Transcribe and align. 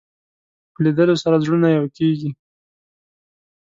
په 0.73 0.79
لیدلو 0.85 1.15
سره 1.23 1.41
زړونه 1.43 1.67
یو 1.77 1.85
کېږي 1.97 2.29